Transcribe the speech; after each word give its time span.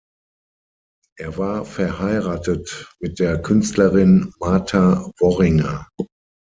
Er 1.19 1.37
war 1.37 1.63
verheiratet 1.63 2.91
mit 2.99 3.19
der 3.19 3.39
Künstlerin 3.39 4.33
Marta 4.39 5.11
Worringer. 5.19 5.85